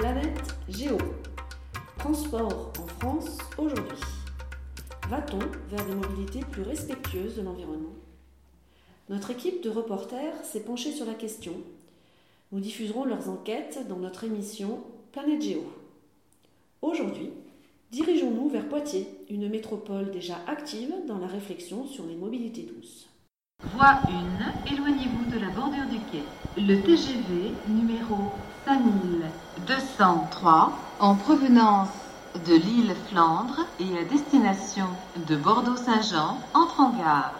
Planète 0.00 0.56
Géo. 0.66 0.96
Transport 1.98 2.72
en 2.78 2.86
France 2.86 3.36
aujourd'hui. 3.58 3.98
Va-t-on 5.10 5.40
vers 5.68 5.84
des 5.84 5.94
mobilités 5.94 6.40
plus 6.40 6.62
respectueuses 6.62 7.36
de 7.36 7.42
l'environnement? 7.42 7.92
Notre 9.10 9.30
équipe 9.30 9.62
de 9.62 9.68
reporters 9.68 10.42
s'est 10.42 10.64
penchée 10.64 10.92
sur 10.92 11.04
la 11.04 11.12
question. 11.12 11.52
Nous 12.50 12.60
diffuserons 12.60 13.04
leurs 13.04 13.28
enquêtes 13.28 13.86
dans 13.90 13.98
notre 13.98 14.24
émission 14.24 14.80
Planète 15.12 15.42
Géo. 15.42 15.70
Aujourd'hui, 16.80 17.32
dirigeons-nous 17.92 18.48
vers 18.48 18.70
Poitiers, 18.70 19.06
une 19.28 19.50
métropole 19.50 20.10
déjà 20.12 20.38
active 20.46 20.94
dans 21.08 21.18
la 21.18 21.26
réflexion 21.26 21.86
sur 21.86 22.06
les 22.06 22.16
mobilités 22.16 22.62
douces. 22.62 23.06
Voie 23.74 24.00
1, 24.66 24.72
éloignez-vous 24.72 25.30
de 25.30 25.38
la 25.38 25.50
bordure 25.50 25.84
du 25.90 25.98
quai. 26.10 26.22
Le 26.56 26.80
TGV 26.80 27.52
numéro 27.68 28.16
5203 30.00 30.72
en 30.98 31.14
provenance 31.14 31.90
de 32.46 32.54
l'île 32.54 32.94
Flandre 33.10 33.66
et 33.78 33.98
à 33.98 34.04
destination 34.04 34.86
de 35.28 35.36
Bordeaux-Saint-Jean 35.36 36.38
entre 36.54 36.80
en 36.80 36.96
gare. 36.96 37.34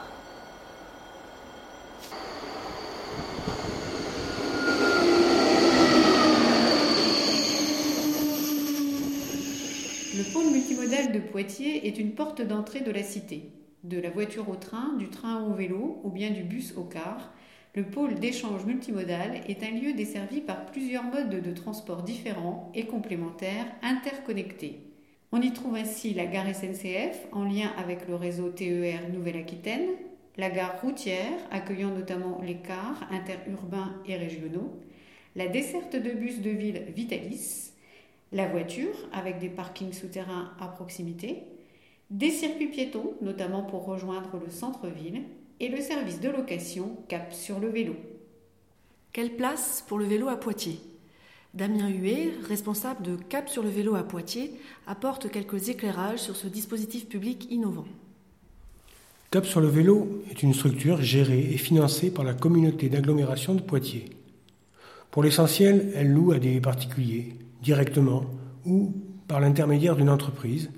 Le 10.15 10.31
pôle 10.31 10.53
multimodal 10.53 11.13
de 11.13 11.19
Poitiers 11.19 11.87
est 11.89 11.99
une 11.99 12.15
porte 12.15 12.43
d'entrée 12.43 12.81
de 12.81 12.91
la 12.91 13.03
cité. 13.03 13.55
De 13.85 13.99
la 13.99 14.11
voiture 14.11 14.51
au 14.51 14.57
train, 14.57 14.93
du 14.99 15.09
train 15.09 15.43
au 15.45 15.55
vélo 15.55 16.03
ou 16.05 16.11
bien 16.11 16.29
du 16.29 16.43
bus 16.43 16.75
au 16.77 16.83
car, 16.83 17.31
le 17.75 17.85
pôle 17.85 18.17
d'échange 18.17 18.65
multimodal 18.65 19.43
est 19.49 19.63
un 19.63 19.71
lieu 19.71 19.93
desservi 19.93 20.41
par 20.41 20.67
plusieurs 20.67 21.05
modes 21.05 21.41
de 21.41 21.53
transport 21.53 22.03
différents 22.03 22.73
et 22.75 22.87
complémentaires 22.87 23.67
interconnectés. 23.83 24.81
On 25.31 25.41
y 25.41 25.53
trouve 25.53 25.77
ainsi 25.77 26.13
la 26.13 26.27
gare 26.27 26.53
SNCF 26.53 27.29
en 27.31 27.45
lien 27.45 27.71
avec 27.79 28.09
le 28.09 28.17
réseau 28.17 28.49
TER 28.49 29.09
Nouvelle-Aquitaine, 29.13 29.89
la 30.37 30.51
gare 30.51 30.81
routière 30.81 31.39
accueillant 31.53 31.91
notamment 31.91 32.41
les 32.43 32.57
cars 32.57 33.09
interurbains 33.13 33.95
et 34.07 34.17
régionaux, 34.17 34.81
la 35.37 35.47
desserte 35.47 35.95
de 35.95 36.11
bus 36.11 36.41
de 36.41 36.51
ville 36.51 36.83
Vitalis, 36.97 37.71
la 38.33 38.49
voiture 38.49 38.97
avec 39.13 39.39
des 39.39 39.49
parkings 39.49 39.93
souterrains 39.93 40.51
à 40.61 40.67
proximité, 40.67 41.45
des 42.11 42.31
circuits 42.31 42.67
piétons, 42.67 43.15
notamment 43.21 43.63
pour 43.63 43.85
rejoindre 43.85 44.41
le 44.45 44.51
centre-ville, 44.51 45.23
et 45.61 45.69
le 45.69 45.81
service 45.81 46.21
de 46.21 46.31
location 46.31 46.97
Cap 47.09 47.33
sur 47.33 47.61
le 47.61 47.69
vélo. 47.69 47.95
Quelle 49.13 49.37
place 49.37 49.85
pour 49.87 49.99
le 49.99 50.07
vélo 50.07 50.29
à 50.29 50.37
Poitiers? 50.37 50.81
Damien 51.53 51.91
Huet, 51.91 52.31
responsable 52.49 53.03
de 53.03 53.17
Cap 53.17 53.49
sur 53.49 53.63
le 53.63 53.69
vélo 53.69 53.95
à 53.95 54.05
Poitiers, 54.05 54.53
apporte 54.87 55.31
quelques 55.31 55.69
éclairages 55.69 56.21
sur 56.21 56.37
ce 56.37 56.47
dispositif 56.47 57.09
public 57.09 57.47
innovant. 57.51 57.87
Cap 59.31 59.45
sur 59.45 59.61
le 59.61 59.69
vélo 59.69 60.23
est 60.31 60.43
une 60.43 60.55
structure 60.55 61.03
gérée 61.03 61.53
et 61.53 61.59
financée 61.59 62.11
par 62.11 62.25
la 62.25 62.35
communauté 62.35 62.89
d'agglomération 62.89 63.55
de 63.55 63.61
Poitiers. 63.61 64.07
Pour 65.11 65.23
l'essentiel, 65.23 65.93
elle 65.95 66.13
loue 66.13 66.33
à 66.33 66.39
des 66.39 66.61
particuliers, 66.61 67.35
directement 67.63 68.25
ou 68.65 68.95
par 69.29 69.41
l'intermédiaire 69.41 69.97
d'une 69.97 70.11
entreprise, 70.11 70.71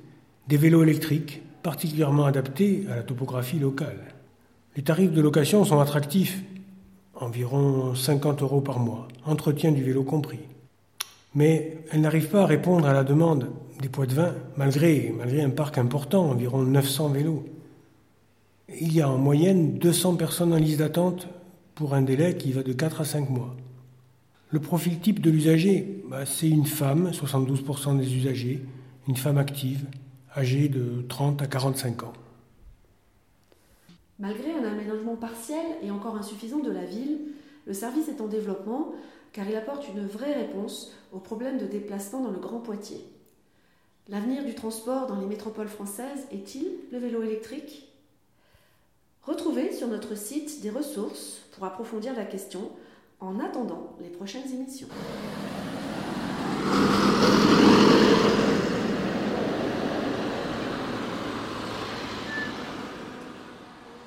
des 0.48 0.56
vélos 0.56 0.82
électriques 0.82 1.42
particulièrement 1.62 2.24
adaptés 2.24 2.84
à 2.90 2.96
la 2.96 3.02
topographie 3.02 3.58
locale. 3.58 4.12
Les 4.74 4.82
tarifs 4.82 5.12
de 5.12 5.20
location 5.20 5.66
sont 5.66 5.80
attractifs, 5.80 6.42
environ 7.14 7.94
50 7.94 8.40
euros 8.40 8.62
par 8.62 8.78
mois, 8.78 9.06
entretien 9.26 9.70
du 9.70 9.82
vélo 9.82 10.02
compris. 10.02 10.38
Mais 11.34 11.76
elles 11.90 12.00
n'arrivent 12.00 12.30
pas 12.30 12.44
à 12.44 12.46
répondre 12.46 12.86
à 12.86 12.94
la 12.94 13.04
demande 13.04 13.50
des 13.82 13.90
poids 13.90 14.06
de 14.06 14.14
vin, 14.14 14.34
malgré, 14.56 15.12
malgré 15.14 15.42
un 15.42 15.50
parc 15.50 15.76
important, 15.76 16.24
environ 16.24 16.62
900 16.62 17.10
vélos. 17.10 17.44
Il 18.80 18.94
y 18.94 19.02
a 19.02 19.10
en 19.10 19.18
moyenne 19.18 19.76
200 19.76 20.16
personnes 20.16 20.54
en 20.54 20.56
liste 20.56 20.78
d'attente 20.78 21.28
pour 21.74 21.92
un 21.94 22.00
délai 22.00 22.38
qui 22.38 22.52
va 22.52 22.62
de 22.62 22.72
4 22.72 23.02
à 23.02 23.04
5 23.04 23.28
mois. 23.28 23.54
Le 24.48 24.60
profil 24.60 25.00
type 25.00 25.20
de 25.20 25.30
l'usager, 25.30 26.02
bah, 26.08 26.24
c'est 26.24 26.48
une 26.48 26.66
femme, 26.66 27.10
72% 27.10 27.98
des 27.98 28.16
usagers, 28.16 28.62
une 29.06 29.16
femme 29.16 29.36
active, 29.36 29.84
âgée 30.34 30.70
de 30.70 31.04
30 31.10 31.42
à 31.42 31.46
45 31.46 32.04
ans. 32.04 32.12
Malgré 34.22 34.52
un 34.52 34.62
aménagement 34.62 35.16
partiel 35.16 35.66
et 35.82 35.90
encore 35.90 36.14
insuffisant 36.14 36.60
de 36.60 36.70
la 36.70 36.84
ville, 36.84 37.32
le 37.66 37.72
service 37.72 38.08
est 38.08 38.20
en 38.20 38.28
développement 38.28 38.92
car 39.32 39.48
il 39.48 39.56
apporte 39.56 39.88
une 39.88 40.06
vraie 40.06 40.34
réponse 40.34 40.92
aux 41.10 41.18
problèmes 41.18 41.58
de 41.58 41.66
déplacement 41.66 42.20
dans 42.20 42.30
le 42.30 42.38
Grand 42.38 42.60
Poitiers. 42.60 43.04
L'avenir 44.08 44.44
du 44.44 44.54
transport 44.54 45.08
dans 45.08 45.18
les 45.18 45.26
métropoles 45.26 45.66
françaises 45.66 46.28
est-il 46.30 46.68
le 46.92 46.98
vélo 46.98 47.24
électrique? 47.24 47.92
Retrouvez 49.24 49.72
sur 49.72 49.88
notre 49.88 50.16
site 50.16 50.60
des 50.60 50.70
ressources 50.70 51.40
pour 51.50 51.64
approfondir 51.64 52.14
la 52.14 52.24
question 52.24 52.70
en 53.18 53.40
attendant 53.40 53.96
les 54.00 54.08
prochaines 54.08 54.52
émissions. 54.52 54.88